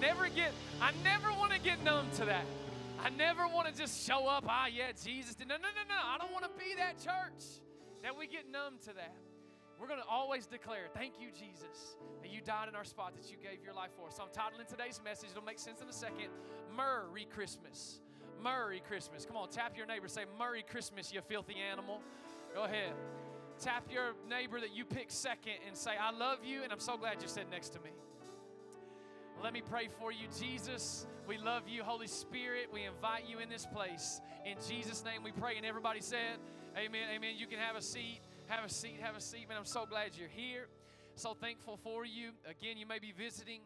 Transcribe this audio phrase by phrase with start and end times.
[0.00, 2.44] never get, I never want to get numb to that.
[3.00, 5.36] I never want to just show up, ah, yeah, Jesus.
[5.38, 5.94] No, no, no, no.
[5.94, 7.62] I don't want to be that church
[8.02, 9.14] that we get numb to that.
[9.78, 13.30] We're going to always declare, thank you, Jesus, that you died in our spot, that
[13.30, 14.16] you gave your life for us.
[14.16, 16.30] So I'm titling today's message, it'll make sense in a second
[16.76, 18.00] Myrrh-y Christmas.
[18.42, 19.24] Merry Christmas.
[19.24, 22.00] Come on, tap your neighbor, say, Merry Christmas, you filthy animal.
[22.54, 22.92] Go ahead.
[23.60, 26.96] Tap your neighbor that you pick second and say, I love you, and I'm so
[26.96, 27.90] glad you're sitting next to me.
[29.42, 31.06] Let me pray for you, Jesus.
[31.28, 32.66] We love you, Holy Spirit.
[32.72, 34.20] We invite you in this place.
[34.44, 35.56] In Jesus' name we pray.
[35.56, 36.38] And everybody said,
[36.76, 37.34] Amen, amen.
[37.36, 39.48] You can have a seat, have a seat, have a seat.
[39.48, 40.66] Man, I'm so glad you're here.
[41.14, 42.30] So thankful for you.
[42.50, 43.60] Again, you may be visiting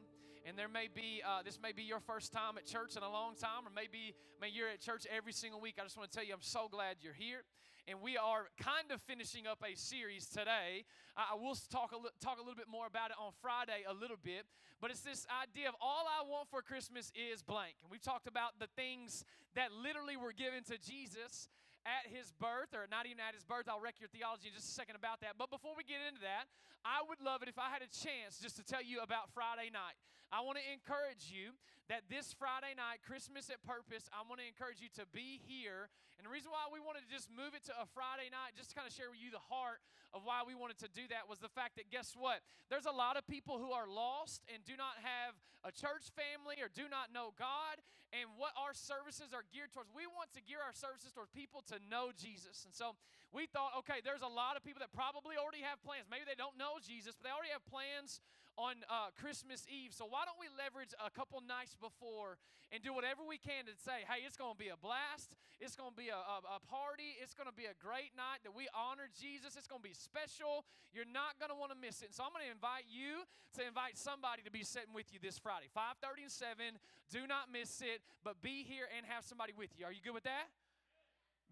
[0.46, 3.10] and there may be uh, this may be your first time at church in a
[3.10, 6.16] long time or maybe maybe you're at church every single week i just want to
[6.16, 7.42] tell you i'm so glad you're here
[7.88, 10.84] and we are kind of finishing up a series today.
[11.16, 13.92] I will talk a, li- talk a little bit more about it on friday a
[13.92, 14.46] little bit
[14.80, 17.74] but it's this idea of all i want for christmas is blank.
[17.82, 19.24] And we've talked about the things
[19.54, 21.48] that literally were given to jesus
[21.84, 23.66] at his birth, or not even at his birth.
[23.66, 25.38] I'll wreck your theology in just a second about that.
[25.38, 26.46] But before we get into that,
[26.82, 29.70] I would love it if I had a chance just to tell you about Friday
[29.70, 29.94] night.
[30.32, 31.52] I want to encourage you
[31.92, 35.92] that this Friday night, Christmas at Purpose, I want to encourage you to be here.
[36.16, 38.72] And the reason why we wanted to just move it to a Friday night, just
[38.72, 39.84] to kind of share with you the heart
[40.16, 42.40] of why we wanted to do that, was the fact that guess what?
[42.72, 45.36] There's a lot of people who are lost and do not have
[45.68, 47.84] a church family or do not know God.
[48.12, 51.64] And what our services are geared towards, we want to gear our services towards people
[51.72, 52.68] to know Jesus.
[52.68, 52.92] And so
[53.32, 56.12] we thought, okay, there's a lot of people that probably already have plans.
[56.12, 58.20] Maybe they don't know Jesus, but they already have plans
[58.60, 59.92] on uh, Christmas Eve.
[59.96, 62.36] So why don't we leverage a couple nights before
[62.72, 65.36] and do whatever we can to say, hey, it's going to be a blast.
[65.60, 67.16] It's going to be a, a, a party.
[67.20, 69.56] It's going to be a great night that we honor Jesus.
[69.56, 70.64] It's going to be special.
[70.92, 72.12] You're not going to want to miss it.
[72.12, 73.24] And so I'm going to invite you
[73.56, 76.80] to invite somebody to be sitting with you this Friday, 5:30 and 7.
[77.12, 79.84] Do not miss it, but be here and have somebody with you.
[79.84, 80.48] Are you good with that?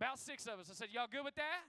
[0.01, 0.73] About six of us.
[0.73, 1.61] I said, y'all good with that?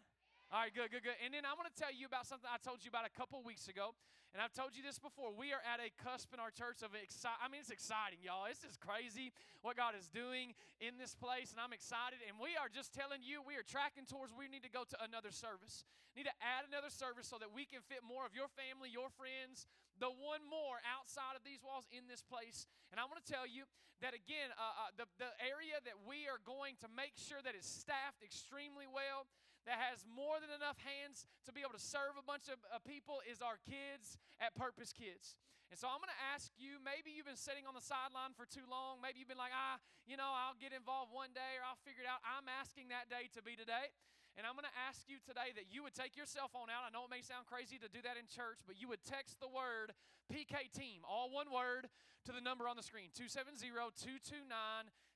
[0.52, 1.20] All right, good, good, good.
[1.24, 3.40] And then I want to tell you about something I told you about a couple
[3.44, 3.92] weeks ago.
[4.32, 5.36] And I've told you this before.
[5.36, 7.44] We are at a cusp in our church of exciting.
[7.44, 8.48] I mean, it's exciting, y'all.
[8.48, 11.52] It's just crazy what God is doing in this place.
[11.52, 12.24] And I'm excited.
[12.24, 14.98] And we are just telling you, we are tracking towards we need to go to
[15.04, 15.84] another service.
[16.16, 19.12] Need to add another service so that we can fit more of your family, your
[19.20, 19.68] friends,
[20.00, 22.64] the one more outside of these walls in this place.
[22.96, 23.68] And I want to tell you
[24.00, 27.54] that again, uh, uh, the, the area that we are going to make sure that
[27.54, 29.28] is staffed extremely well
[29.70, 32.82] that has more than enough hands to be able to serve a bunch of uh,
[32.82, 35.38] people is our kids at Purpose Kids.
[35.72, 38.44] And so I'm going to ask you maybe you've been sitting on the sideline for
[38.44, 39.00] too long.
[39.00, 42.04] Maybe you've been like, ah, you know, I'll get involved one day or I'll figure
[42.04, 42.20] it out.
[42.28, 43.96] I'm asking that day to be today.
[44.40, 46.88] And I'm going to ask you today that you would take your cell phone out.
[46.88, 49.40] I know it may sound crazy to do that in church, but you would text
[49.44, 49.92] the word
[50.32, 51.92] PK Team, all one word,
[52.26, 54.48] to the number on the screen 270 229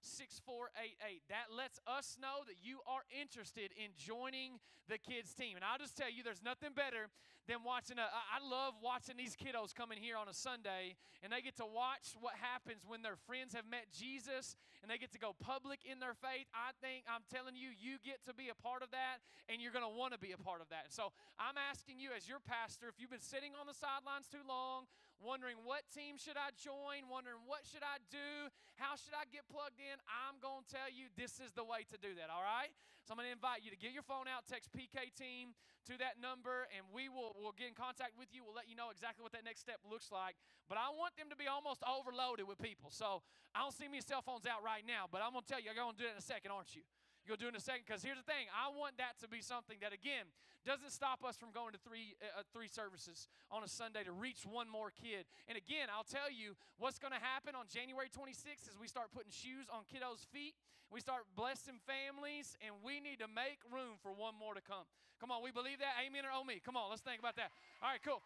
[0.02, 1.22] 6488.
[1.30, 5.58] That lets us know that you are interested in joining the kids' team.
[5.58, 7.10] And I'll just tell you, there's nothing better
[7.50, 7.98] than watching.
[7.98, 11.58] A, I love watching these kiddos come in here on a Sunday and they get
[11.58, 15.34] to watch what happens when their friends have met Jesus and they get to go
[15.38, 16.46] public in their faith.
[16.54, 19.64] I think, I'm telling you, you get to be a part of that that, and
[19.64, 20.92] you're going to want to be a part of that.
[20.92, 24.44] So I'm asking you, as your pastor, if you've been sitting on the sidelines too
[24.44, 24.90] long,
[25.24, 29.48] wondering what team should I join, wondering what should I do, how should I get
[29.48, 32.44] plugged in, I'm going to tell you this is the way to do that, all
[32.44, 32.74] right?
[33.08, 35.54] So I'm going to invite you to get your phone out, text PK team
[35.86, 38.42] to that number, and we will we'll get in contact with you.
[38.42, 40.34] We'll let you know exactly what that next step looks like.
[40.66, 42.90] But I want them to be almost overloaded with people.
[42.90, 43.22] So
[43.54, 45.70] I don't see many cell phones out right now, but I'm going to tell you,
[45.70, 46.82] you're going to do it in a second, aren't you?
[47.26, 47.90] You'll do in a second.
[47.90, 50.30] Because here's the thing I want that to be something that, again,
[50.66, 54.14] doesn't stop us from going to three, uh, uh three services on a Sunday to
[54.14, 55.26] reach one more kid.
[55.50, 59.14] And again, I'll tell you what's going to happen on January 26th is we start
[59.14, 60.54] putting shoes on kiddos' feet.
[60.94, 64.86] We start blessing families, and we need to make room for one more to come.
[65.20, 65.98] Come on, we believe that?
[66.06, 66.62] Amen or oh me?
[66.62, 67.50] Come on, let's think about that.
[67.82, 68.22] All right, cool.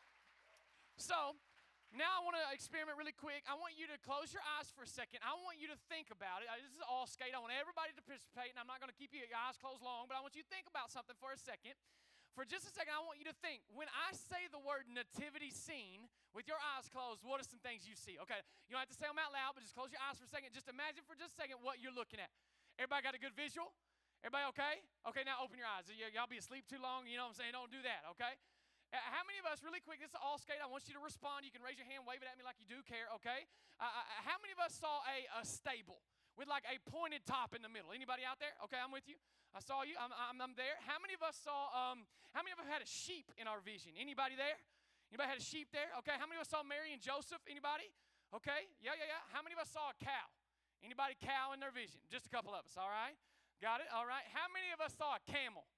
[1.00, 1.40] So,
[1.94, 3.42] now I want to experiment really quick.
[3.50, 5.26] I want you to close your eyes for a second.
[5.26, 6.48] I want you to think about it.
[6.62, 7.34] This is all skate.
[7.34, 10.06] I want everybody to participate, and I'm not going to keep your eyes closed long,
[10.06, 11.74] but I want you to think about something for a second.
[12.38, 13.66] For just a second, I want you to think.
[13.74, 17.90] When I say the word nativity scene with your eyes closed, what are some things
[17.90, 18.22] you see?
[18.22, 18.38] Okay,
[18.70, 20.32] you don't have to say them out loud, but just close your eyes for a
[20.32, 20.54] second.
[20.54, 22.30] Just imagine for just a second what you're looking at.
[22.78, 23.74] Everybody got a good visual?
[24.22, 24.76] Everybody okay?
[25.10, 25.90] Okay, now open your eyes.
[25.90, 27.10] Y'all be asleep too long.
[27.10, 27.56] You know what I'm saying?
[27.58, 28.38] Don't do that, okay?
[28.90, 30.58] Uh, how many of us, really quick, this is all skate.
[30.58, 31.46] I want you to respond.
[31.46, 33.46] You can raise your hand, wave it at me like you do care, okay?
[33.78, 36.02] Uh, uh, uh, how many of us saw a, a stable
[36.34, 37.94] with like a pointed top in the middle?
[37.94, 38.58] Anybody out there?
[38.66, 39.22] Okay, I'm with you.
[39.54, 39.94] I saw you.
[40.02, 40.82] I'm, I'm, I'm there.
[40.90, 43.62] How many of us saw, um, how many of us had a sheep in our
[43.62, 43.94] vision?
[43.94, 44.58] Anybody there?
[45.14, 45.94] Anybody had a sheep there?
[46.02, 47.42] Okay, how many of us saw Mary and Joseph?
[47.46, 47.94] Anybody?
[48.34, 48.74] Okay?
[48.82, 49.22] Yeah, yeah, yeah.
[49.30, 50.28] How many of us saw a cow?
[50.82, 52.02] Anybody cow in their vision?
[52.10, 53.18] Just a couple of us, all right?
[53.62, 53.90] Got it?
[53.94, 54.24] All right.
[54.34, 55.70] How many of us saw a camel?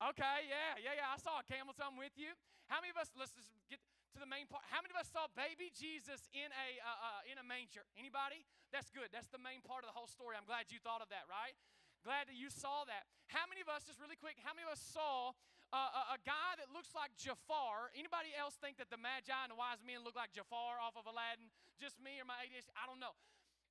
[0.00, 1.12] Okay, yeah, yeah, yeah.
[1.12, 2.32] I saw a camel, I'm with you.
[2.72, 3.76] How many of us, let's just get
[4.16, 4.64] to the main part.
[4.72, 7.84] How many of us saw baby Jesus in a, uh, uh, in a manger?
[7.94, 8.42] Anybody?
[8.72, 9.12] That's good.
[9.12, 10.40] That's the main part of the whole story.
[10.40, 11.54] I'm glad you thought of that, right?
[12.00, 13.04] Glad that you saw that.
[13.28, 15.36] How many of us, just really quick, how many of us saw
[15.70, 17.92] uh, a, a, guy that looks like Jafar?
[17.92, 21.04] Anybody else think that the Magi and the wise men look like Jafar off of
[21.04, 21.52] Aladdin?
[21.76, 22.72] Just me or my ADHD?
[22.74, 23.12] I don't know.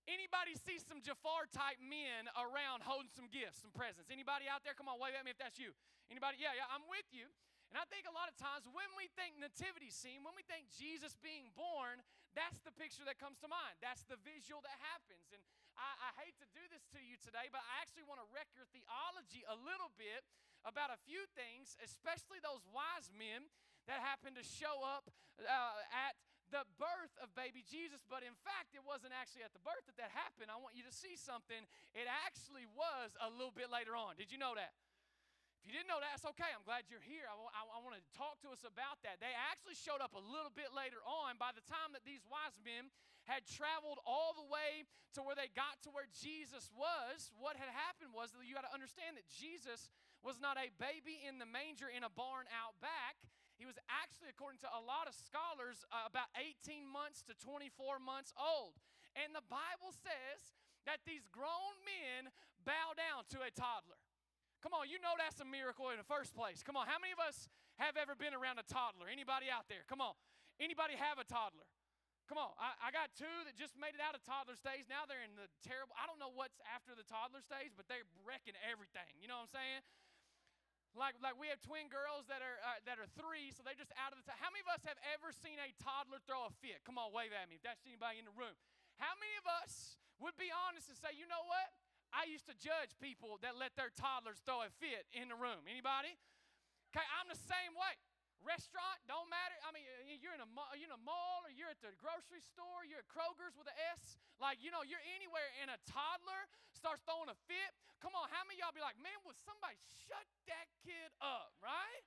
[0.06, 4.14] Anybody see some Jafar type men around holding some gifts, some presents?
[4.14, 4.78] Anybody out there?
[4.78, 5.74] Come on, wave at me if that's you.
[6.10, 6.42] Anybody?
[6.42, 7.30] Yeah, yeah, I'm with you.
[7.70, 10.74] And I think a lot of times when we think nativity scene, when we think
[10.74, 12.02] Jesus being born,
[12.34, 13.78] that's the picture that comes to mind.
[13.78, 15.30] That's the visual that happens.
[15.30, 15.42] And
[15.78, 18.50] I, I hate to do this to you today, but I actually want to wreck
[18.58, 20.26] your theology a little bit
[20.66, 23.46] about a few things, especially those wise men
[23.86, 26.18] that happened to show up uh, at
[26.50, 29.98] the birth of baby Jesus, but in fact, it wasn't actually at the birth that
[30.02, 30.50] that happened.
[30.50, 31.62] I want you to see something.
[31.94, 34.18] It actually was a little bit later on.
[34.18, 34.74] Did you know that?
[35.60, 36.48] If you didn't know that, that's okay.
[36.56, 37.28] I'm glad you're here.
[37.28, 39.20] I, I, I want to talk to us about that.
[39.20, 41.36] They actually showed up a little bit later on.
[41.36, 42.88] By the time that these wise men
[43.28, 47.68] had traveled all the way to where they got to where Jesus was, what had
[47.70, 49.92] happened was that you got to understand that Jesus
[50.24, 53.20] was not a baby in the manger in a barn out back.
[53.60, 58.00] He was actually, according to a lot of scholars, uh, about 18 months to 24
[58.00, 58.80] months old.
[59.20, 60.56] And the Bible says
[60.88, 62.32] that these grown men
[62.64, 64.00] bow down to a toddler.
[64.60, 66.60] Come on, you know that's a miracle in the first place.
[66.60, 67.48] Come on, how many of us
[67.80, 69.08] have ever been around a toddler?
[69.08, 69.88] Anybody out there?
[69.88, 70.16] Come on.
[70.60, 71.64] Anybody have a toddler?
[72.28, 74.86] Come on, I, I, got two that just made it out of toddler stage.
[74.86, 78.06] Now they're in the terrible, I don't know what's after the toddler stage, but they're
[78.22, 79.10] wrecking everything.
[79.18, 79.82] You know what I'm saying?
[80.94, 83.90] Like, like we have twin girls that are, uh, that are three, so they're just
[83.98, 84.26] out of the.
[84.30, 86.86] T- How many of us have ever seen a toddler throw a fit?
[86.86, 88.54] Come on, wave at me if that's anybody in the room.
[89.02, 91.74] How many of us would be honest and say, you know what?
[92.14, 95.62] I used to judge people that let their toddlers throw a fit in the room.
[95.70, 96.14] Anybody?
[96.90, 97.94] Okay, I'm the same way.
[98.40, 99.60] Restaurant don't matter.
[99.68, 100.48] I mean, eh, you're in a
[100.80, 102.88] you're in a mall or you're at the grocery store.
[102.88, 104.16] You're at Kroger's with an S.
[104.40, 107.72] Like you know, you're anywhere, and a toddler starts throwing a fit.
[108.00, 109.76] Come on, how many y'all be like, man, will somebody
[110.08, 112.04] shut that kid up, right?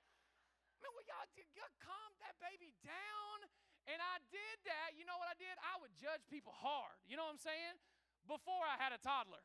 [0.81, 3.37] Man, will y'all, y'all calm that baby down?
[3.85, 4.97] And I did that.
[4.97, 5.53] You know what I did?
[5.61, 6.97] I would judge people hard.
[7.05, 7.77] You know what I'm saying?
[8.25, 9.43] Before I had a toddler.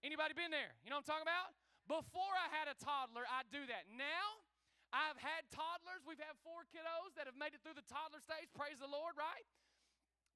[0.00, 0.72] Anybody been there?
[0.80, 1.52] You know what I'm talking about?
[1.84, 3.90] Before I had a toddler, I'd do that.
[3.92, 4.40] Now,
[4.90, 6.02] I've had toddlers.
[6.06, 8.48] We've had four kiddos that have made it through the toddler stage.
[8.56, 9.46] Praise the Lord, right?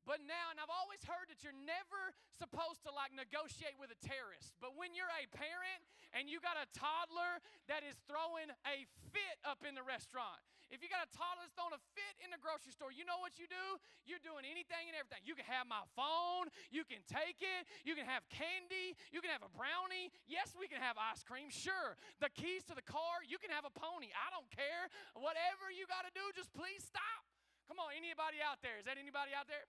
[0.05, 3.99] But now, and I've always heard that you're never supposed to like negotiate with a
[4.05, 4.53] terrorist.
[4.61, 5.81] But when you're a parent
[6.13, 7.41] and you got a toddler
[7.73, 8.85] that is throwing a
[9.17, 10.45] fit up in the restaurant,
[10.75, 13.23] if you got a toddler that's throwing a fit in the grocery store, you know
[13.23, 13.79] what you do?
[14.03, 15.23] You're doing anything and everything.
[15.23, 19.31] You can have my phone, you can take it, you can have candy, you can
[19.31, 20.11] have a brownie.
[20.27, 21.95] Yes, we can have ice cream, sure.
[22.19, 24.11] The keys to the car, you can have a pony.
[24.19, 24.91] I don't care.
[25.15, 27.23] Whatever you got to do, just please stop.
[27.71, 28.83] Come on, anybody out there?
[28.83, 29.65] Is that anybody out there?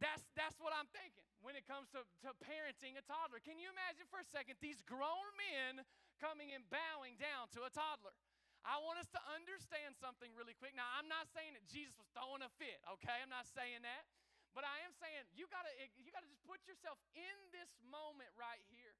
[0.00, 3.38] That's, that's what I'm thinking when it comes to, to parenting a toddler.
[3.38, 5.86] Can you imagine for a second these grown men
[6.18, 8.14] coming and bowing down to a toddler?
[8.62, 10.78] I want us to understand something really quick.
[10.78, 13.18] Now, I'm not saying that Jesus was throwing a fit, okay?
[13.18, 14.06] I'm not saying that.
[14.52, 18.28] But I am saying you gotta eh, you gotta just put yourself in this moment
[18.36, 18.92] right here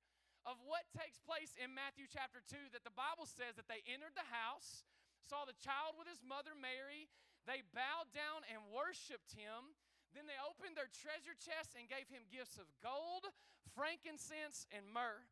[0.48, 4.16] of what takes place in Matthew chapter 2 that the Bible says that they entered
[4.16, 4.82] the house,
[5.20, 7.06] saw the child with his mother Mary,
[7.46, 9.74] they bowed down and worshiped him.
[10.16, 13.28] Then they opened their treasure chests and gave him gifts of gold,
[13.72, 15.24] frankincense, and myrrh.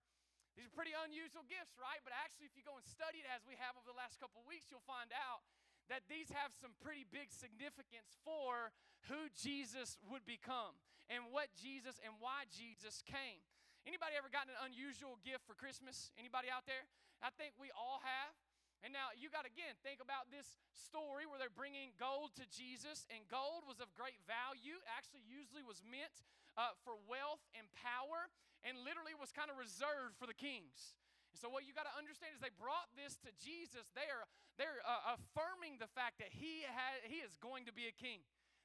[0.61, 2.05] These are pretty unusual gifts, right?
[2.05, 4.45] But actually, if you go and study it as we have over the last couple
[4.45, 5.41] weeks, you'll find out
[5.89, 8.69] that these have some pretty big significance for
[9.09, 10.77] who Jesus would become
[11.09, 13.41] and what Jesus and why Jesus came.
[13.89, 16.13] Anybody ever gotten an unusual gift for Christmas?
[16.21, 16.85] Anybody out there?
[17.25, 18.37] I think we all have.
[18.85, 23.09] And now you got again think about this story where they're bringing gold to Jesus,
[23.09, 24.77] and gold was of great value.
[24.93, 26.21] Actually, usually was meant
[26.61, 28.29] uh, for wealth and power
[28.67, 30.97] and literally was kind of reserved for the kings.
[31.33, 33.91] And so, what you got to understand is they brought this to Jesus.
[33.95, 34.27] They're,
[34.59, 38.23] they're uh, affirming the fact that he, ha- he is going to be a king.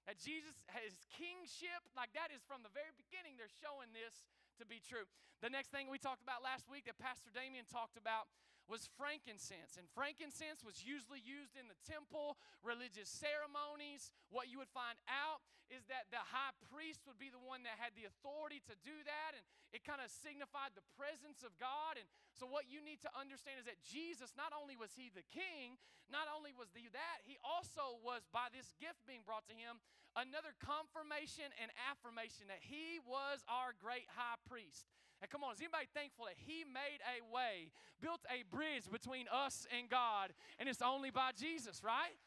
[0.09, 0.53] That Jesus,
[0.85, 4.25] his kingship, like that is from the very beginning, they're showing this
[4.61, 5.09] to be true.
[5.41, 8.29] The next thing we talked about last week that Pastor Damien talked about
[8.65, 9.77] was frankincense.
[9.77, 14.09] And frankincense was usually used in the temple, religious ceremonies.
[14.33, 17.81] What you would find out is that the high priest would be the one that
[17.81, 19.41] had the authority to do that, and
[19.73, 21.97] it kind of signified the presence of God.
[21.97, 22.05] And
[22.37, 25.81] so, what you need to understand is that Jesus, not only was he the king,
[26.05, 29.81] not only was he that, he also was, by this gift being brought to him,
[30.13, 34.85] another confirmation and affirmation that he was our great high priest.
[35.21, 37.71] And come on, is anybody thankful that he made a way,
[38.03, 42.19] built a bridge between us and God, and it's only by Jesus, right?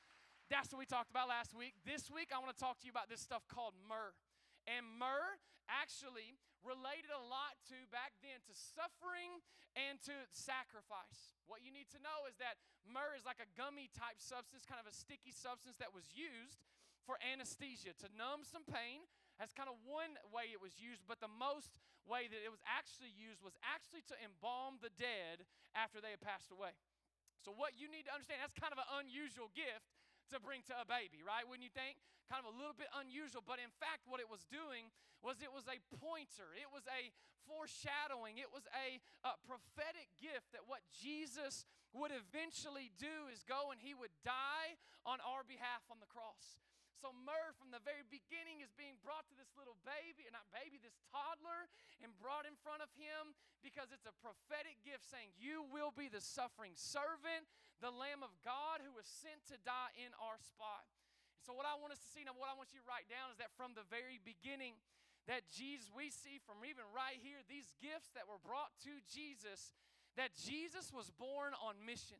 [0.48, 1.76] That's what we talked about last week.
[1.84, 4.16] This week, I want to talk to you about this stuff called myrrh.
[4.64, 5.36] And myrrh
[5.68, 9.44] actually related a lot to back then to suffering
[9.76, 11.36] and to sacrifice.
[11.44, 12.56] What you need to know is that
[12.88, 16.64] myrrh is like a gummy type substance, kind of a sticky substance that was used
[17.04, 19.04] for anesthesia to numb some pain.
[19.38, 22.62] That's kind of one way it was used, but the most way that it was
[22.66, 25.46] actually used was actually to embalm the dead
[25.78, 26.74] after they had passed away.
[27.46, 29.94] So, what you need to understand, that's kind of an unusual gift
[30.34, 31.46] to bring to a baby, right?
[31.46, 32.02] Wouldn't you think?
[32.26, 34.92] Kind of a little bit unusual, but in fact, what it was doing
[35.24, 37.08] was it was a pointer, it was a
[37.48, 41.64] foreshadowing, it was a, a prophetic gift that what Jesus
[41.96, 44.76] would eventually do is go and he would die
[45.08, 46.60] on our behalf on the cross.
[46.98, 50.50] So, myrrh from the very beginning is being brought to this little baby, and not
[50.50, 51.70] baby, this toddler,
[52.02, 56.10] and brought in front of him because it's a prophetic gift saying, You will be
[56.10, 57.46] the suffering servant,
[57.78, 60.90] the Lamb of God who was sent to die in our spot.
[61.46, 63.30] so, what I want us to see now, what I want you to write down
[63.30, 64.74] is that from the very beginning,
[65.30, 69.70] that Jesus, we see from even right here, these gifts that were brought to Jesus,
[70.18, 72.18] that Jesus was born on mission.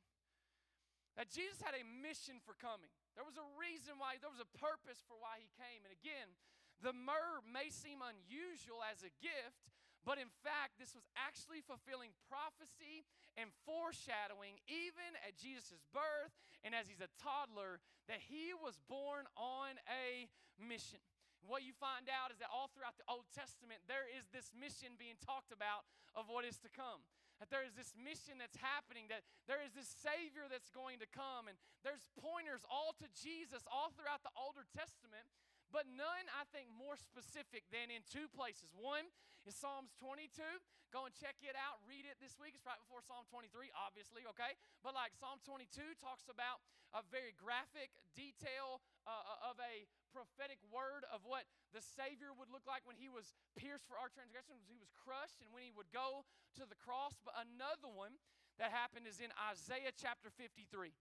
[1.16, 2.92] That Jesus had a mission for coming.
[3.18, 5.82] There was a reason why, there was a purpose for why he came.
[5.82, 6.38] And again,
[6.78, 9.66] the myrrh may seem unusual as a gift,
[10.06, 13.02] but in fact, this was actually fulfilling prophecy
[13.34, 16.30] and foreshadowing, even at Jesus' birth
[16.62, 20.30] and as he's a toddler, that he was born on a
[20.62, 21.02] mission.
[21.42, 24.94] What you find out is that all throughout the Old Testament, there is this mission
[24.94, 27.02] being talked about of what is to come
[27.38, 31.08] that there is this mission that's happening, that there is this Savior that's going to
[31.10, 35.26] come, and there's pointers all to Jesus all throughout the Older Testament
[35.72, 38.72] but none, I think, more specific than in two places.
[38.76, 39.04] One
[39.44, 40.40] is Psalms 22.
[40.88, 41.84] Go and check it out.
[41.84, 42.56] Read it this week.
[42.56, 44.56] It's right before Psalm 23, obviously, okay?
[44.80, 45.68] But like Psalm 22
[46.00, 46.64] talks about
[46.96, 51.44] a very graphic detail uh, uh, of a prophetic word of what
[51.76, 55.44] the Savior would look like when he was pierced for our transgressions, he was crushed,
[55.44, 56.24] and when he would go
[56.56, 57.20] to the cross.
[57.20, 58.16] But another one
[58.56, 60.96] that happened is in Isaiah chapter 53.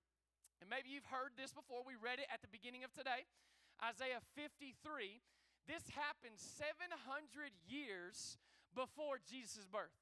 [0.59, 1.85] And maybe you've heard this before.
[1.87, 3.23] We read it at the beginning of today.
[3.83, 5.21] Isaiah 53,
[5.69, 6.89] this happened 700
[7.67, 8.37] years
[8.73, 9.93] before Jesus' birth.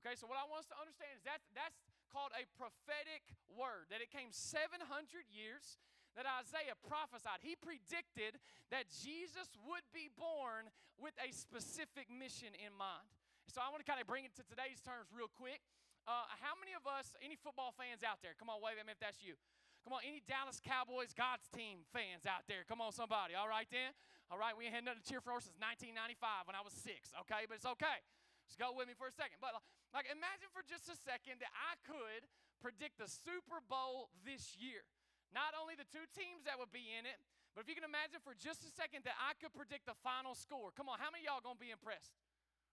[0.00, 3.92] Okay, so what I want us to understand is that that's called a prophetic word,
[3.92, 4.80] that it came 700
[5.28, 5.76] years
[6.16, 7.40] that Isaiah prophesied.
[7.40, 8.36] He predicted
[8.68, 10.68] that Jesus would be born
[11.00, 13.08] with a specific mission in mind.
[13.48, 15.60] So I want to kind of bring it to today's terms real quick.
[16.04, 18.36] Uh, how many of us, any football fans out there?
[18.36, 19.38] Come on, wave at me if that's you.
[19.82, 22.62] Come on, any Dallas Cowboys God's team fans out there?
[22.70, 23.34] Come on, somebody.
[23.34, 23.90] All right, then.
[24.30, 27.10] All right, we ain't had nothing to cheer for since 1995 when I was six.
[27.26, 28.00] Okay, but it's okay.
[28.46, 29.42] Just go with me for a second.
[29.42, 29.58] But
[29.90, 32.24] like, imagine for just a second that I could
[32.62, 34.86] predict the Super Bowl this year.
[35.34, 37.18] Not only the two teams that would be in it,
[37.52, 40.32] but if you can imagine for just a second that I could predict the final
[40.32, 40.72] score.
[40.72, 42.16] Come on, how many y'all gonna be impressed?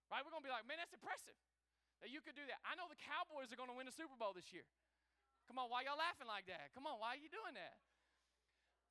[0.08, 0.24] Right?
[0.24, 1.36] We're gonna be like, man, that's impressive
[2.00, 2.60] that you could do that.
[2.64, 4.64] I know the Cowboys are gonna win the Super Bowl this year.
[5.50, 6.70] Come on, why y'all laughing like that?
[6.78, 7.82] Come on, why are you doing that?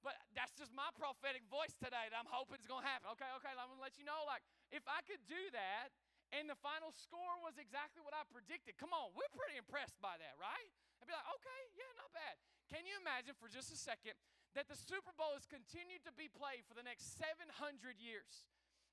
[0.03, 3.15] But that's just my prophetic voice today that I'm hoping is going to happen.
[3.15, 4.27] Okay, okay, I'm going to let you know.
[4.27, 4.43] Like,
[4.75, 5.95] if I could do that
[6.35, 10.19] and the final score was exactly what I predicted, come on, we're pretty impressed by
[10.19, 10.71] that, right?
[10.99, 12.35] I'd be like, okay, yeah, not bad.
[12.67, 14.19] Can you imagine for just a second
[14.59, 17.55] that the Super Bowl has continued to be played for the next 700
[18.03, 18.47] years?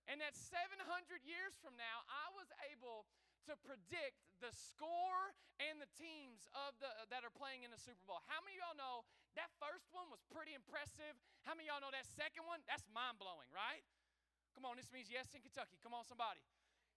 [0.05, 0.85] And that 700
[1.25, 3.09] years from now, I was able
[3.47, 8.01] to predict the score and the teams of the that are playing in the Super
[8.03, 8.19] Bowl.
[8.27, 8.97] How many of y'all know
[9.39, 11.15] that first one was pretty impressive?
[11.47, 12.59] How many of y'all know that second one?
[12.67, 13.85] That's mind blowing, right?
[14.57, 15.79] Come on, this means yes in Kentucky.
[15.79, 16.43] Come on, somebody.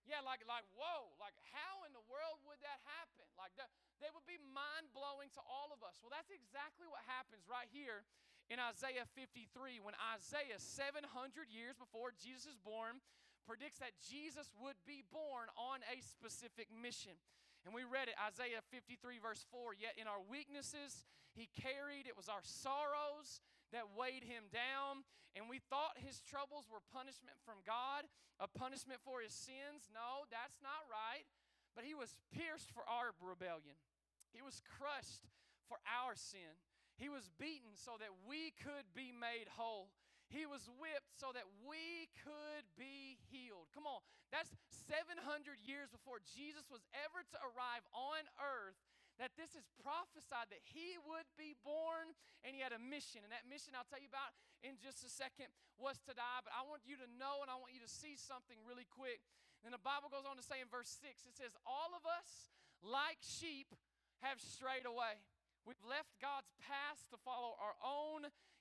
[0.09, 3.29] Yeah, like like whoa, like how in the world would that happen?
[3.37, 3.69] Like that
[4.01, 6.01] they would be mind blowing to all of us.
[6.01, 8.09] Well, that's exactly what happens right here
[8.49, 11.05] in Isaiah 53 when Isaiah 700
[11.53, 13.05] years before Jesus is born
[13.49, 17.17] predicts that Jesus would be born on a specific mission.
[17.65, 19.73] And we read it, Isaiah 53, verse 4.
[19.73, 23.41] Yet in our weaknesses, he carried, it was our sorrows
[23.73, 25.09] that weighed him down.
[25.33, 28.05] And we thought his troubles were punishment from God,
[28.37, 29.89] a punishment for his sins.
[29.97, 31.25] No, that's not right.
[31.73, 33.81] But he was pierced for our rebellion,
[34.37, 35.25] He was crushed
[35.73, 36.53] for our sin.
[36.99, 39.95] He was beaten so that we could be made whole.
[40.29, 43.73] He was whipped so that we could be healed.
[43.73, 45.25] Come on, that's 700
[45.65, 48.77] years before Jesus was ever to arrive on earth.
[49.17, 52.15] That this is prophesied that he would be born
[52.47, 53.27] and he had a mission.
[53.27, 54.31] And that mission I'll tell you about
[54.63, 56.39] in just a second was to die.
[56.47, 59.19] But I want you to know and I want you to see something really quick.
[59.67, 62.55] And the Bible goes on to say in verse 6 it says, All of us,
[62.79, 63.75] like sheep,
[64.23, 65.19] have strayed away.
[65.67, 67.48] We've left God's path to follow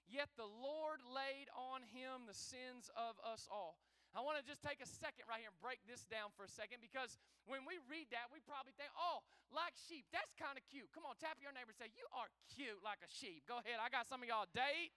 [0.08, 3.78] yet the Lord laid on him the sins of us all.
[4.16, 6.50] I want to just take a second right here and break this down for a
[6.50, 9.22] second because when we read that, we probably think, oh,
[9.52, 10.90] like sheep, that's kind of cute.
[10.96, 13.46] Come on, tap your neighbor and say, You are cute like a sheep.
[13.46, 13.78] Go ahead.
[13.78, 14.96] I got some of y'all date.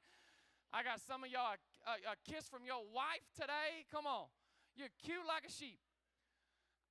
[0.70, 3.84] I got some of y'all a, a, a kiss from your wife today.
[3.90, 4.30] Come on.
[4.78, 5.82] You're cute like a sheep.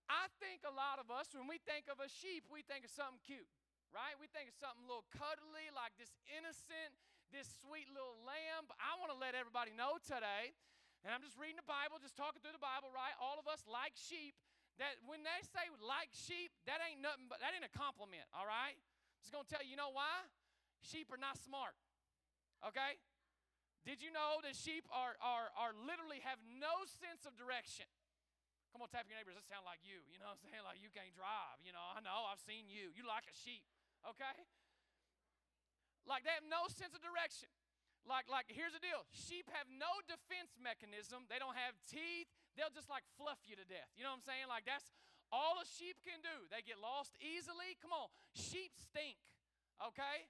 [0.10, 2.92] I think a lot of us, when we think of a sheep, we think of
[2.92, 3.46] something cute,
[3.94, 4.18] right?
[4.18, 6.98] We think of something a little cuddly, like this innocent,
[7.30, 8.70] this sweet little lamb.
[8.78, 10.54] I want to let everybody know today,
[11.06, 13.14] and I'm just reading the Bible, just talking through the Bible, right?
[13.22, 14.36] All of us like sheep.
[14.80, 18.48] That when they say like sheep, that ain't nothing but that ain't a compliment, all
[18.48, 18.80] right?
[18.80, 20.24] I'm just gonna tell you, you know why?
[20.80, 21.76] Sheep are not smart.
[22.64, 22.96] Okay?
[23.84, 27.88] Did you know that sheep are, are, are literally have no sense of direction?
[28.72, 29.36] Come on, tap your neighbors.
[29.36, 30.00] That sound like you.
[30.08, 30.64] You know what I'm saying?
[30.64, 31.60] Like you can't drive.
[31.64, 32.28] You know, I know.
[32.30, 32.94] I've seen you.
[32.94, 33.66] You like a sheep.
[34.06, 34.38] Okay?
[36.10, 37.54] Like they have no sense of direction.
[38.10, 39.06] Like, like here's the deal.
[39.14, 41.30] Sheep have no defense mechanism.
[41.30, 42.26] They don't have teeth.
[42.58, 43.94] They'll just like fluff you to death.
[43.94, 44.50] You know what I'm saying?
[44.50, 44.90] Like that's
[45.30, 46.50] all a sheep can do.
[46.50, 47.78] They get lost easily.
[47.78, 48.10] Come on.
[48.34, 49.22] Sheep stink.
[49.78, 50.26] Okay?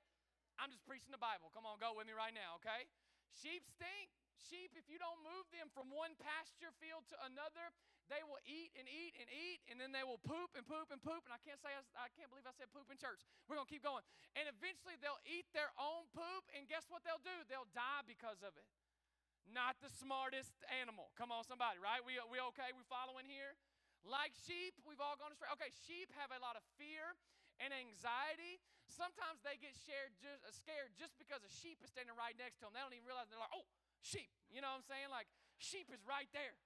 [0.59, 1.47] I'm just preaching the Bible.
[1.55, 2.83] Come on, go with me right now, okay?
[3.31, 4.11] Sheep stink.
[4.35, 7.71] Sheep, if you don't move them from one pasture field to another,
[8.09, 10.97] they will eat and eat and eat, and then they will poop and poop and
[10.99, 11.21] poop.
[11.29, 13.21] And I can't say I, can't believe I said poop in church.
[13.45, 14.01] We're gonna keep going.
[14.33, 17.37] And eventually they'll eat their own poop, and guess what they'll do?
[17.45, 18.65] They'll die because of it.
[19.49, 21.13] Not the smartest animal.
[21.17, 22.01] Come on, somebody, right?
[22.01, 22.73] We we okay?
[22.73, 23.53] We following here?
[24.05, 25.51] Like sheep, we've all gone astray.
[25.59, 27.17] Okay, sheep have a lot of fear
[27.59, 28.63] and anxiety.
[28.87, 32.67] Sometimes they get just, uh, scared just because a sheep is standing right next to
[32.67, 32.73] them.
[32.73, 33.67] They don't even realize they're like, oh,
[34.01, 34.31] sheep.
[34.49, 35.11] You know what I'm saying?
[35.13, 36.57] Like, sheep is right there.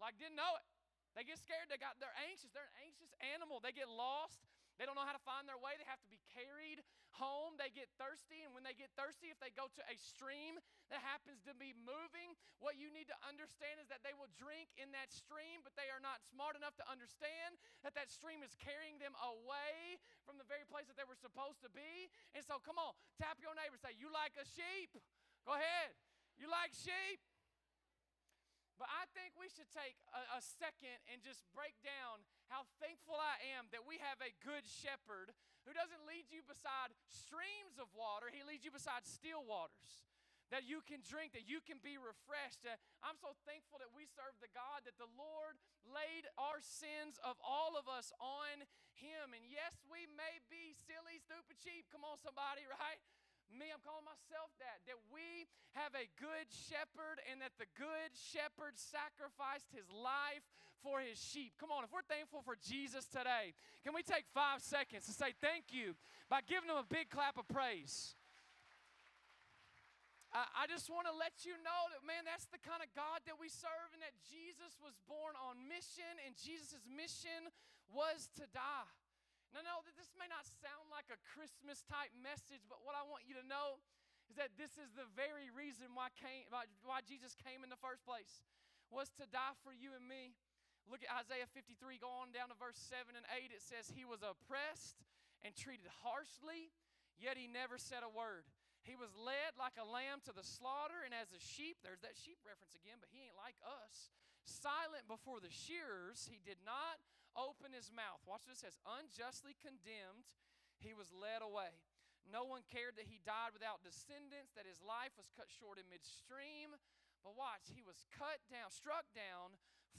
[0.00, 0.64] Like, didn't know it.
[1.14, 1.68] They get scared.
[1.68, 2.50] They got, they're anxious.
[2.50, 3.60] They're an anxious animal.
[3.60, 4.40] They get lost.
[4.80, 5.76] They don't know how to find their way.
[5.76, 6.80] They have to be carried
[7.20, 7.60] home.
[7.60, 8.40] They get thirsty.
[8.48, 10.56] And when they get thirsty, if they go to a stream
[10.88, 12.32] that happens to be moving,
[12.64, 15.92] what you need to understand is that they will drink in that stream, but they
[15.92, 20.48] are not smart enough to understand that that stream is carrying them away from the
[20.48, 22.08] very place that they were supposed to be.
[22.32, 23.76] And so, come on, tap your neighbor.
[23.76, 24.96] Say, You like a sheep?
[25.44, 25.92] Go ahead.
[26.40, 27.20] You like sheep?
[28.80, 33.20] But I think we should take a, a, second and just break down how thankful
[33.20, 35.36] I am that we have a good shepherd
[35.68, 40.08] who doesn't lead you beside streams of water, he leads you beside still waters.
[40.48, 42.66] That you can drink, that you can be refreshed.
[42.66, 42.74] Uh,
[43.06, 45.54] I'm so thankful that we serve the God that the Lord
[45.86, 48.66] laid our sins of all of us on
[48.98, 49.30] Him.
[49.30, 51.86] And yes, we may be silly, stupid sheep.
[51.94, 52.98] Come on, somebody, right?
[53.50, 54.82] Me, I'm calling myself that.
[54.86, 60.46] That we have a good shepherd and that the good shepherd sacrificed his life
[60.80, 61.58] for his sheep.
[61.60, 63.52] Come on, if we're thankful for Jesus today,
[63.84, 65.92] can we take five seconds to say thank you
[66.32, 68.16] by giving him a big clap of praise?
[70.30, 73.34] I just want to let you know that, man, that's the kind of God that
[73.34, 77.50] we serve, and that Jesus was born on mission, and Jesus' mission
[77.90, 78.94] was to die.
[79.50, 83.26] Now, no, this may not sound like a Christmas type message, but what I want
[83.26, 83.82] you to know
[84.30, 86.46] is that this is the very reason why, came,
[86.86, 88.46] why Jesus came in the first place,
[88.94, 90.38] was to die for you and me.
[90.86, 93.50] Look at Isaiah 53, go on down to verse 7 and 8.
[93.50, 95.02] It says, He was oppressed
[95.42, 96.70] and treated harshly,
[97.18, 98.46] yet he never said a word.
[98.86, 102.16] He was led like a lamb to the slaughter, and as a sheep, there's that
[102.16, 104.14] sheep reference again, but he ain't like us.
[104.46, 107.02] Silent before the shearers, he did not
[107.36, 108.22] open his mouth.
[108.26, 110.30] Watch what it says unjustly condemned,
[110.80, 111.72] he was led away.
[112.28, 115.88] No one cared that he died without descendants, that his life was cut short in
[115.88, 116.76] midstream.
[117.24, 119.56] But watch, he was cut down, struck down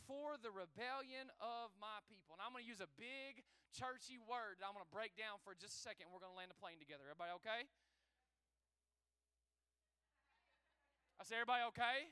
[0.10, 2.34] for the rebellion of my people.
[2.38, 5.38] And I'm going to use a big churchy word that I'm going to break down
[5.46, 6.10] for just a second.
[6.10, 7.06] We're going to land a plane together.
[7.06, 7.62] Everybody okay?
[11.20, 12.10] I say, everybody okay?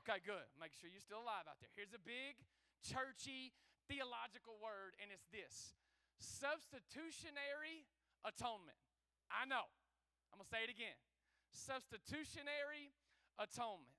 [0.00, 0.48] Okay, good.
[0.56, 1.68] Make sure you're still alive out there.
[1.76, 2.40] Here's a big
[2.80, 3.52] churchy
[3.90, 5.74] theological word, and it's this
[6.22, 7.82] substitutionary
[8.22, 8.78] atonement.
[9.26, 9.66] I know.
[10.30, 10.94] I'm going to say it again.
[11.50, 12.94] Substitutionary
[13.42, 13.98] atonement.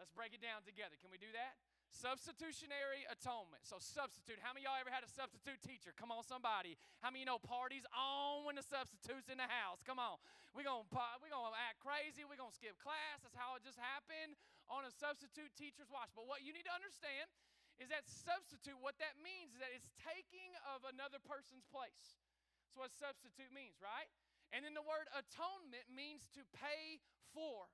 [0.00, 0.96] Let's break it down together.
[0.96, 1.60] Can we do that?
[1.88, 3.64] Substitutionary atonement.
[3.64, 4.38] So substitute.
[4.44, 5.90] How many y'all ever had a substitute teacher?
[5.96, 6.76] Come on, somebody.
[7.00, 9.80] How many you know parties on when the substitute's in the house?
[9.82, 10.20] Come on.
[10.52, 10.84] We're gonna
[11.24, 13.24] we gonna act crazy, we're gonna skip class.
[13.24, 14.36] That's how it just happened
[14.68, 16.12] on a substitute teacher's watch.
[16.12, 17.24] But what you need to understand
[17.78, 22.18] is that substitute, what that means is that it's taking of another person's place.
[22.66, 24.10] That's what substitute means, right?
[24.50, 26.98] And then the word atonement means to pay
[27.30, 27.70] for.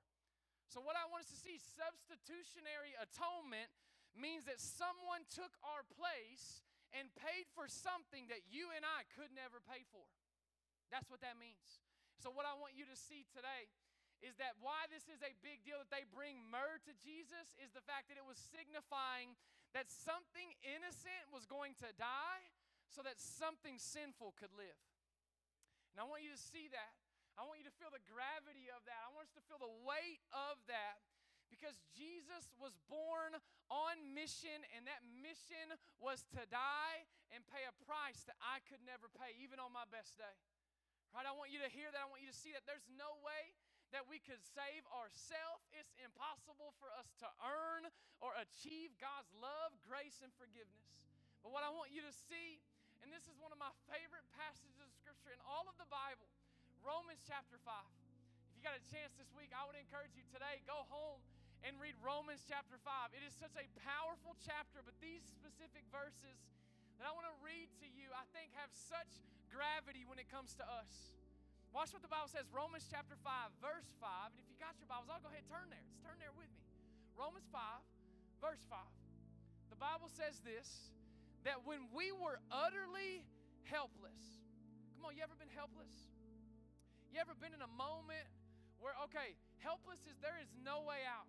[0.69, 3.69] So, what I want us to see, substitutionary atonement
[4.17, 9.33] means that someone took our place and paid for something that you and I could
[9.33, 10.05] never pay for.
[10.89, 11.81] That's what that means.
[12.21, 13.69] So, what I want you to see today
[14.23, 17.75] is that why this is a big deal that they bring myrrh to Jesus is
[17.75, 19.35] the fact that it was signifying
[19.73, 22.45] that something innocent was going to die
[22.91, 24.81] so that something sinful could live.
[25.95, 26.93] And I want you to see that.
[27.35, 28.99] I want you to feel the gravity of that.
[29.03, 31.03] I want us to feel the weight of that
[31.51, 33.37] because Jesus was born
[33.69, 36.99] on mission, and that mission was to die
[37.33, 40.35] and pay a price that I could never pay, even on my best day.
[41.13, 41.23] Right?
[41.23, 42.01] I want you to hear that.
[42.05, 43.55] I want you to see that there's no way
[43.93, 45.65] that we could save ourselves.
[45.75, 47.89] It's impossible for us to earn
[48.23, 50.89] or achieve God's love, grace, and forgiveness.
[51.45, 52.61] But what I want you to see,
[53.05, 56.25] and this is one of my favorite passages of Scripture in all of the Bible,
[56.81, 57.69] Romans chapter 5.
[58.49, 61.21] If you got a chance this week, I would encourage you today, go home
[61.61, 63.13] and read Romans chapter 5.
[63.13, 66.37] It is such a powerful chapter, but these specific verses
[67.01, 70.53] that I want to read to you, I think, have such gravity when it comes
[70.61, 71.13] to us.
[71.75, 74.31] Watch what the Bible says, Romans chapter 5, verse 5.
[74.31, 75.83] And if you got your Bibles, I'll go ahead and turn there.
[75.83, 76.63] Let's turn there with me.
[77.19, 77.59] Romans 5,
[78.39, 78.79] verse 5.
[79.75, 80.95] The Bible says this
[81.43, 83.27] that when we were utterly
[83.67, 84.23] helpless,
[84.95, 85.91] come on, you ever been helpless?
[87.11, 88.23] You ever been in a moment
[88.79, 91.27] where, okay, helpless is there is no way out.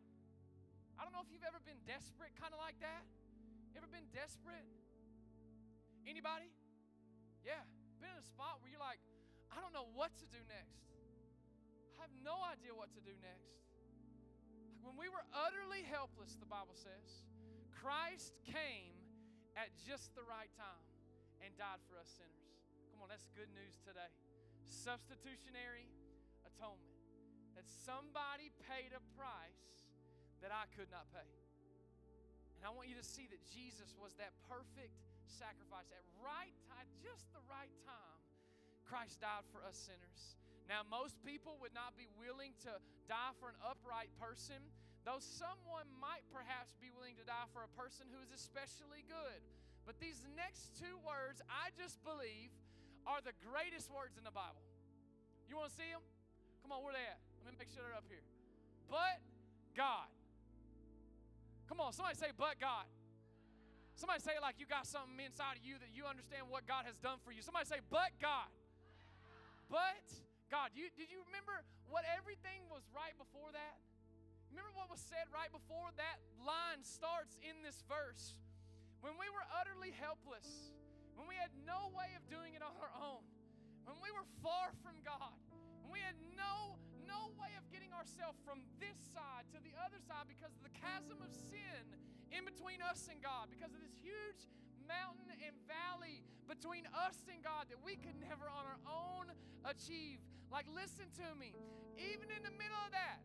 [0.94, 3.02] I don't know if you've ever been desperate, kind of like that.
[3.74, 4.62] Ever been desperate?
[6.06, 6.54] Anybody?
[7.42, 7.66] Yeah.
[7.98, 9.02] Been in a spot where you're like,
[9.56, 10.84] I don't know what to do next.
[11.96, 13.56] I have no idea what to do next.
[14.68, 17.24] Like when we were utterly helpless, the Bible says,
[17.72, 18.92] Christ came
[19.56, 20.84] at just the right time
[21.40, 22.52] and died for us sinners.
[22.92, 24.12] Come on, that's good news today.
[24.68, 25.88] Substitutionary
[26.44, 26.92] atonement.
[27.56, 29.88] That somebody paid a price
[30.44, 31.24] that I could not pay.
[32.60, 36.84] And I want you to see that Jesus was that perfect sacrifice at right time,
[37.00, 38.25] just the right time.
[38.86, 40.38] Christ died for us sinners.
[40.66, 42.72] Now, most people would not be willing to
[43.06, 44.58] die for an upright person,
[45.06, 49.42] though someone might perhaps be willing to die for a person who is especially good.
[49.86, 52.50] But these next two words, I just believe,
[53.06, 54.66] are the greatest words in the Bible.
[55.46, 56.02] You want to see them?
[56.66, 57.22] Come on, where they at?
[57.46, 58.26] Let me make sure they're up here.
[58.90, 59.22] But
[59.78, 60.10] God.
[61.70, 62.90] Come on, somebody say, but God.
[63.94, 66.84] Somebody say it like you got something inside of you that you understand what God
[66.90, 67.40] has done for you.
[67.40, 68.50] Somebody say, but God.
[69.70, 70.06] But
[70.50, 70.70] God.
[70.78, 73.78] You, did you remember what everything was right before that?
[74.50, 78.38] Remember what was said right before that line starts in this verse?
[79.02, 80.70] When we were utterly helpless,
[81.18, 83.26] when we had no way of doing it on our own,
[83.84, 85.34] when we were far from God,
[85.82, 90.02] when we had no no way of getting ourselves from this side to the other
[90.02, 91.86] side because of the chasm of sin
[92.34, 94.50] in between us and God, because of this huge
[94.86, 99.26] mountain and valley between us and God that we could never on our own
[99.66, 100.22] achieve.
[100.50, 101.52] Like, listen to me,
[101.98, 103.18] even in the middle of that,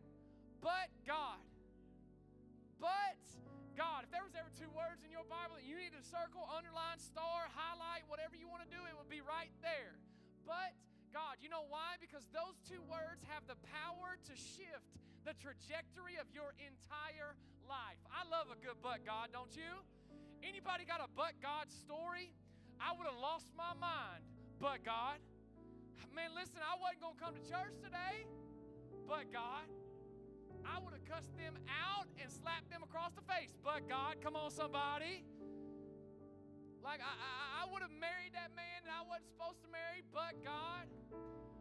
[0.58, 1.38] but God.
[2.82, 3.22] But
[3.78, 4.04] God.
[4.04, 6.98] If there was ever two words in your Bible that you need to circle, underline,
[6.98, 9.94] star, highlight, whatever you want to do, it would be right there.
[10.44, 10.74] But
[11.14, 11.38] God.
[11.40, 12.00] You know why?
[12.00, 14.88] Because those two words have the power to shift
[15.22, 18.00] the trajectory of your entire life.
[18.10, 19.70] I love a good but God, don't you?
[20.42, 22.34] Anybody got a but God story?
[22.82, 24.26] I would have lost my mind,
[24.58, 25.22] but God.
[26.10, 28.26] Man, listen, I wasn't going to come to church today,
[29.06, 29.70] but God.
[30.66, 34.34] I would have cussed them out and slapped them across the face, but God, come
[34.34, 35.22] on, somebody.
[36.82, 40.02] Like, I, I, I would have married that man that I wasn't supposed to marry,
[40.10, 40.90] but God.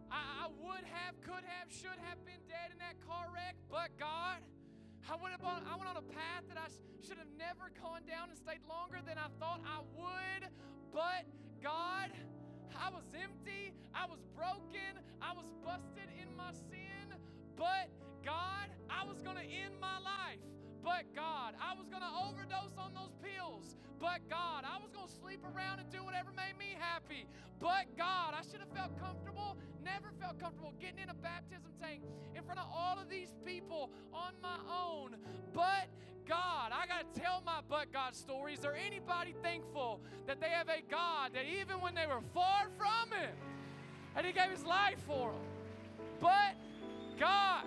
[0.09, 3.93] I, I would have, could have, should have been dead in that car wreck, but
[4.01, 4.41] God.
[5.11, 6.71] I went, on, I went on a path that I
[7.03, 10.47] should have never gone down and stayed longer than I thought I would,
[10.95, 11.27] but
[11.61, 12.11] God.
[12.81, 13.73] I was empty.
[13.93, 14.97] I was broken.
[15.21, 17.13] I was busted in my sin.
[17.55, 17.93] But
[18.25, 20.41] God, I was going to end my life.
[20.83, 23.30] But God, I was going to overdose on those pills.
[24.11, 24.65] But God.
[24.67, 27.25] I was going to sleep around and do whatever made me happy,
[27.61, 28.35] but God.
[28.35, 32.01] I should have felt comfortable, never felt comfortable getting in a baptism tank
[32.35, 35.15] in front of all of these people on my own,
[35.53, 35.87] but
[36.27, 36.73] God.
[36.75, 38.53] I got to tell my but God story.
[38.53, 42.67] Is there anybody thankful that they have a God that even when they were far
[42.77, 43.31] from Him,
[44.17, 45.41] and He gave His life for them?
[46.19, 46.59] But
[47.17, 47.63] God.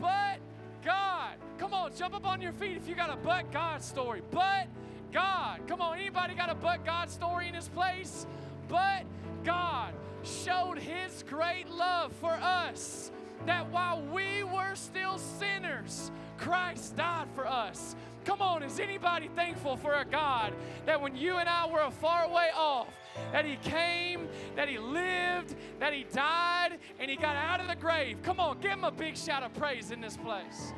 [0.00, 0.40] But
[0.84, 1.36] God.
[1.58, 4.22] Come on, jump up on your feet if you got a but God story.
[4.32, 4.66] But
[5.12, 5.60] God.
[5.66, 8.26] Come on, anybody got a but God story in this place?
[8.68, 9.04] But
[9.44, 9.92] God
[10.22, 13.10] showed His great love for us
[13.46, 17.96] that while we were still sinners, Christ died for us.
[18.24, 20.52] Come on, is anybody thankful for a God
[20.86, 22.88] that when you and I were a far way off,
[23.32, 27.76] that He came, that He lived, that He died, and He got out of the
[27.76, 28.18] grave?
[28.22, 30.74] Come on, give Him a big shout of praise in this place.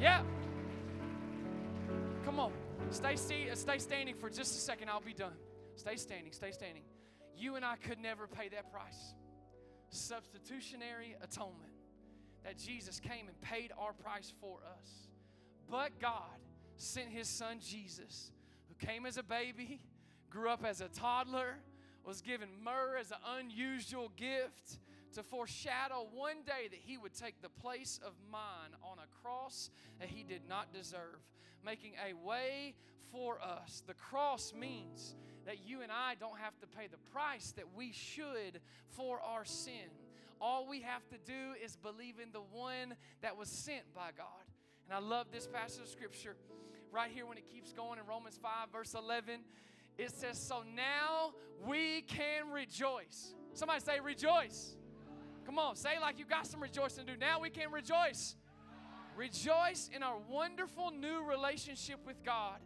[0.00, 0.24] Yep.
[2.24, 2.52] Come on,
[2.90, 4.88] stay, uh, stay standing for just a second.
[4.88, 5.36] I'll be done.
[5.76, 6.82] Stay standing, stay standing.
[7.36, 9.14] You and I could never pay that price.
[9.90, 11.72] Substitutionary atonement
[12.44, 15.08] that Jesus came and paid our price for us.
[15.70, 16.38] But God
[16.76, 18.32] sent His Son Jesus,
[18.68, 19.80] who came as a baby,
[20.28, 21.56] grew up as a toddler,
[22.04, 24.78] was given myrrh as an unusual gift
[25.14, 29.70] to foreshadow one day that He would take the place of mine on a cross
[29.98, 31.20] that He did not deserve,
[31.64, 32.74] making a way
[33.12, 33.82] for us.
[33.86, 35.14] The cross means
[35.46, 39.44] that you and I don't have to pay the price that we should for our
[39.44, 39.90] sin.
[40.40, 44.26] All we have to do is believe in the one that was sent by God.
[44.88, 46.36] And I love this passage of scripture
[46.92, 49.40] right here when it keeps going in Romans 5, verse 11.
[49.98, 51.32] It says, So now
[51.66, 53.34] we can rejoice.
[53.52, 54.76] Somebody say, Rejoice.
[55.50, 57.18] Come on, say like you got some rejoicing to do.
[57.18, 58.36] Now we can rejoice.
[59.16, 62.60] Rejoice in our wonderful new relationship with God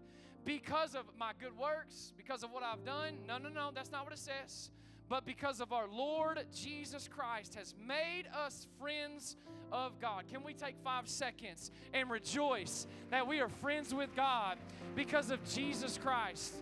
[0.44, 3.14] because of my good works, because of what I've done.
[3.26, 4.68] No, no, no, that's not what it says
[5.08, 9.36] but because of our Lord Jesus Christ has made us friends
[9.70, 10.24] of God.
[10.30, 14.56] Can we take five seconds and rejoice that we are friends with God
[14.96, 16.54] because of Jesus Christ?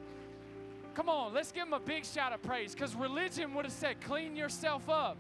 [0.95, 4.01] Come on, let's give him a big shout of praise because religion would have said,
[4.01, 5.17] clean yourself up,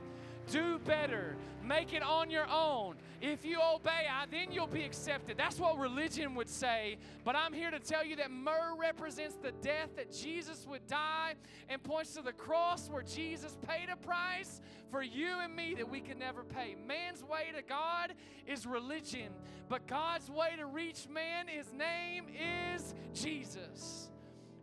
[0.50, 2.96] do better, make it on your own.
[3.20, 5.38] If you obey, I, then you'll be accepted.
[5.38, 6.96] That's what religion would say.
[7.24, 11.34] But I'm here to tell you that myrrh represents the death that Jesus would die
[11.68, 15.88] and points to the cross where Jesus paid a price for you and me that
[15.88, 16.74] we could never pay.
[16.86, 18.14] Man's way to God
[18.46, 19.28] is religion,
[19.68, 22.26] but God's way to reach man, his name
[22.74, 24.10] is Jesus.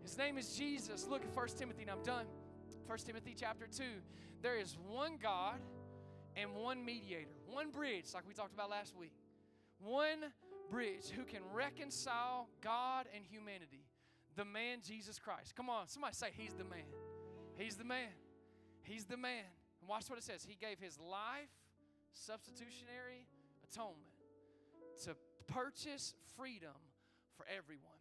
[0.04, 1.08] His name is Jesus.
[1.10, 2.26] Look at 1 Timothy, and I'm done.
[2.88, 3.84] 1 Timothy chapter 2.
[4.42, 5.60] There is one God
[6.36, 9.14] and one mediator, one bridge, like we talked about last week.
[9.80, 10.32] One
[10.70, 13.86] bridge who can reconcile God and humanity.
[14.36, 15.56] The man Jesus Christ.
[15.56, 16.88] Come on, somebody say, He's the man.
[17.58, 18.16] He's the man.
[18.84, 19.44] He's the man.
[19.82, 20.48] And watch what it says.
[20.48, 21.52] He gave his life,
[22.14, 23.28] substitutionary
[23.68, 24.16] atonement,
[25.04, 25.16] to
[25.48, 26.76] purchase freedom
[27.36, 28.00] for everyone.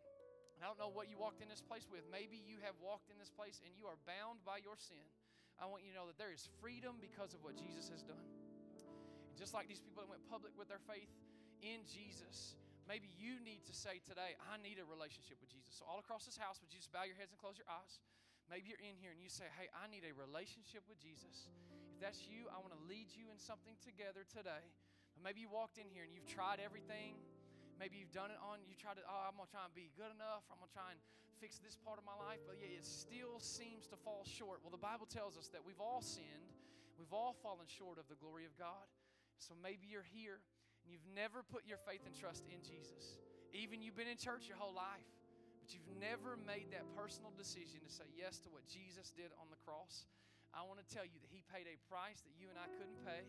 [0.55, 2.03] And I don't know what you walked in this place with.
[2.11, 5.07] Maybe you have walked in this place and you are bound by your sin.
[5.59, 8.23] I want you to know that there is freedom because of what Jesus has done.
[9.31, 11.11] And just like these people that went public with their faith
[11.61, 12.55] in Jesus,
[12.87, 15.83] maybe you need to say today, I need a relationship with Jesus.
[15.83, 17.99] So, all across this house, would you just bow your heads and close your eyes?
[18.47, 21.51] Maybe you're in here and you say, Hey, I need a relationship with Jesus.
[21.99, 24.63] If that's you, I want to lead you in something together today.
[25.19, 27.19] But maybe you walked in here and you've tried everything.
[27.77, 30.11] Maybe you've done it on, you tried to, oh, I'm to try and be good
[30.11, 30.47] enough.
[30.51, 30.99] I'm to try and
[31.41, 34.61] fix this part of my life, but yeah, it still seems to fall short.
[34.63, 36.51] Well, the Bible tells us that we've all sinned,
[36.99, 38.87] we've all fallen short of the glory of God.
[39.39, 40.43] So maybe you're here
[40.83, 43.23] and you've never put your faith and trust in Jesus.
[43.55, 45.07] Even you've been in church your whole life,
[45.63, 49.49] but you've never made that personal decision to say yes to what Jesus did on
[49.49, 50.11] the cross.
[50.51, 52.99] I want to tell you that He paid a price that you and I couldn't
[53.07, 53.23] pay.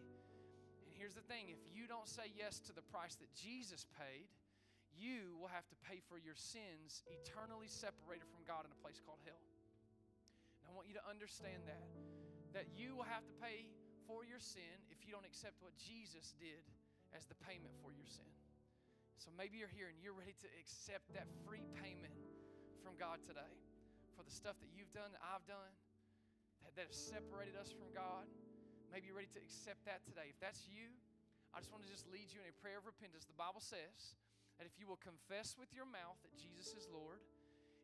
[0.87, 4.27] And here's the thing if you don't say yes to the price that Jesus paid,
[4.99, 8.99] you will have to pay for your sins eternally separated from God in a place
[8.99, 9.39] called hell.
[10.61, 11.87] And I want you to understand that.
[12.51, 13.71] That you will have to pay
[14.09, 16.65] for your sin if you don't accept what Jesus did
[17.15, 18.27] as the payment for your sin.
[19.21, 22.13] So maybe you're here and you're ready to accept that free payment
[22.81, 23.53] from God today
[24.17, 25.73] for the stuff that you've done, that I've done,
[26.65, 28.25] that, that has separated us from God.
[28.89, 30.33] Maybe you're ready to accept that today.
[30.33, 30.89] If that's you,
[31.53, 33.29] I just want to just lead you in a prayer of repentance.
[33.29, 34.17] The Bible says
[34.59, 37.23] that if you will confess with your mouth that Jesus is Lord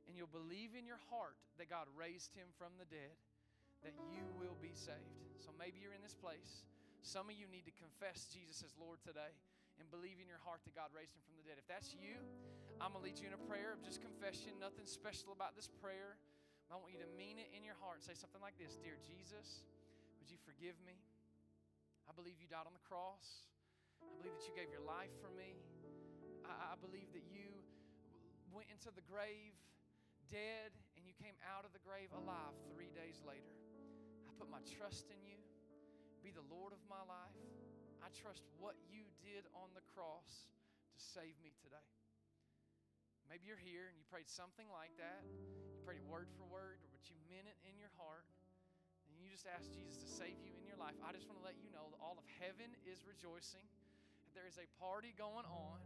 [0.06, 3.16] and you'll believe in your heart that God raised him from the dead,
[3.82, 5.24] that you will be saved.
[5.40, 6.68] So maybe you're in this place.
[7.00, 9.34] Some of you need to confess Jesus as Lord today.
[9.76, 11.60] and believe in your heart that God raised him from the dead.
[11.60, 12.16] If that's you,
[12.80, 15.68] I'm going to lead you in a prayer of just confession, nothing special about this
[15.68, 16.16] prayer.
[16.72, 18.98] I want you to mean it in your heart and say something like this Dear
[19.04, 19.68] Jesus,
[20.18, 20.96] would you forgive me?
[22.08, 23.52] I believe you died on the cross.
[24.00, 25.60] I believe that you gave your life for me.
[26.46, 27.50] I, I believe that you
[28.54, 29.58] went into the grave
[30.32, 33.54] dead and you came out of the grave alive three days later.
[34.26, 35.38] I put my trust in you.
[36.26, 37.38] Be the Lord of my life.
[38.02, 40.50] I trust what you did on the cross
[40.94, 41.90] to save me today.
[43.30, 45.26] Maybe you're here and you prayed something like that.
[45.26, 48.26] You prayed word for word, but you meant it in your heart.
[49.10, 50.98] And you just asked Jesus to save you in your life.
[51.02, 53.66] I just want to let you know that all of heaven is rejoicing.
[54.38, 55.80] There is a party going on,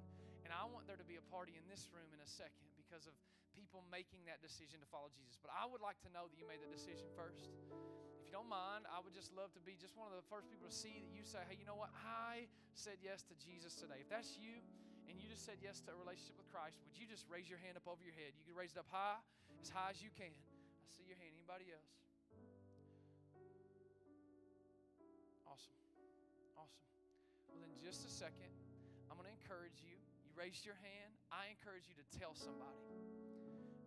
[0.49, 3.05] and I want there to be a party in this room in a second because
[3.05, 3.13] of
[3.53, 5.37] people making that decision to follow Jesus.
[5.37, 7.53] But I would like to know that you made the decision first.
[8.17, 10.49] If you don't mind, I would just love to be just one of the first
[10.49, 11.93] people to see that you say, hey, you know what?
[12.01, 14.01] I said yes to Jesus today.
[14.01, 14.57] If that's you
[15.05, 17.61] and you just said yes to a relationship with Christ, would you just raise your
[17.61, 18.33] hand up over your head?
[18.33, 19.21] You can raise it up high,
[19.61, 20.33] as high as you can.
[20.33, 21.29] I see your hand.
[21.37, 21.93] Anybody else?
[25.45, 25.77] Awesome.
[26.57, 26.89] Awesome.
[27.53, 28.49] Well, in just a second,
[29.13, 30.08] I'm going to encourage you.
[30.39, 31.11] Raised your hand.
[31.35, 32.79] I encourage you to tell somebody.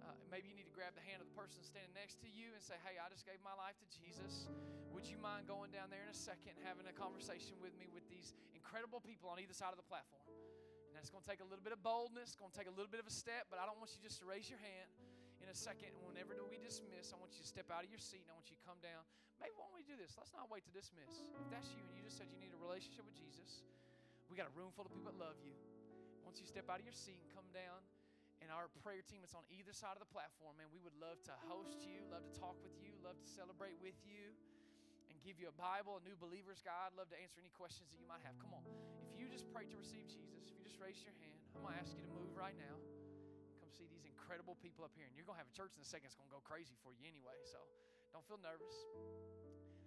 [0.04, 2.52] Uh, maybe you need to grab the hand of the person standing next to you
[2.52, 4.52] and say, Hey, I just gave my life to Jesus.
[4.92, 8.04] Would you mind going down there in a second having a conversation with me with
[8.12, 10.28] these incredible people on either side of the platform?
[10.28, 12.76] And that's going to take a little bit of boldness, it's going to take a
[12.76, 14.92] little bit of a step, but I don't want you just to raise your hand
[15.40, 15.96] in a second.
[15.96, 18.36] And whenever we dismiss, I want you to step out of your seat and I
[18.36, 19.08] want you to come down.
[19.40, 20.20] Maybe why don't we do this?
[20.20, 21.24] Let's not wait to dismiss.
[21.40, 23.64] If that's you and you just said you need a relationship with Jesus,
[24.28, 25.56] we got a room full of people that love you.
[26.32, 27.84] Once you step out of your seat and come down,
[28.40, 31.20] and our prayer team is on either side of the platform, man, we would love
[31.28, 34.32] to host you, love to talk with you, love to celebrate with you,
[35.12, 36.96] and give you a Bible, a new believer's guide.
[36.96, 38.32] Love to answer any questions that you might have.
[38.40, 38.64] Come on.
[39.12, 41.76] If you just pray to receive Jesus, if you just raise your hand, I'm going
[41.76, 42.80] to ask you to move right now.
[43.60, 45.04] Come see these incredible people up here.
[45.04, 46.08] And you're going to have a church in a second.
[46.08, 47.36] It's going to go crazy for you anyway.
[47.44, 47.60] So
[48.08, 48.72] don't feel nervous.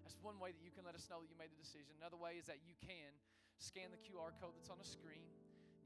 [0.05, 1.97] That's one way that you can let us know that you made the decision.
[1.97, 3.17] Another way is that you can
[3.58, 5.25] scan the QR code that's on the screen.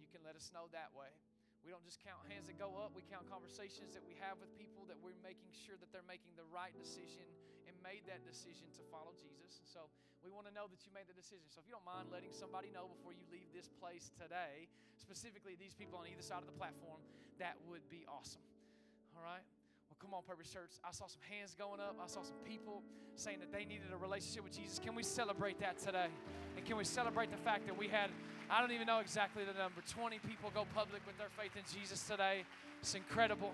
[0.09, 1.13] Can let us know that way.
[1.61, 4.49] We don't just count hands that go up, we count conversations that we have with
[4.55, 7.27] people that we're making sure that they're making the right decision
[7.67, 9.59] and made that decision to follow Jesus.
[9.59, 9.91] And So
[10.23, 11.51] we want to know that you made the decision.
[11.51, 15.59] So if you don't mind letting somebody know before you leave this place today, specifically
[15.59, 17.03] these people on either side of the platform,
[17.43, 18.43] that would be awesome.
[19.13, 19.43] All right?
[20.01, 20.71] Come on, Purpose Church.
[20.83, 21.97] I saw some hands going up.
[22.01, 22.81] I saw some people
[23.15, 24.79] saying that they needed a relationship with Jesus.
[24.79, 26.07] Can we celebrate that today?
[26.55, 28.09] And can we celebrate the fact that we had,
[28.49, 31.63] I don't even know exactly the number, 20 people go public with their faith in
[31.67, 32.43] Jesus today?
[32.79, 33.51] It's incredible.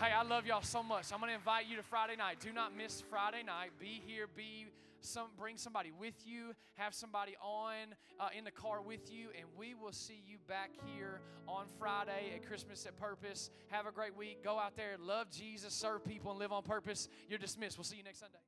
[0.00, 1.12] Hey, I love y'all so much.
[1.12, 2.40] I'm going to invite you to Friday night.
[2.40, 3.70] Do not miss Friday night.
[3.78, 4.28] Be here.
[4.34, 4.66] Be
[5.04, 5.28] some.
[5.36, 6.52] Bring somebody with you.
[6.74, 10.70] Have somebody on uh, in the car with you, and we will see you back
[10.86, 13.50] here on Friday at Christmas at Purpose.
[13.68, 14.42] Have a great week.
[14.44, 17.08] Go out there, love Jesus, serve people, and live on purpose.
[17.28, 17.78] You're dismissed.
[17.78, 18.38] We'll see you next Sunday.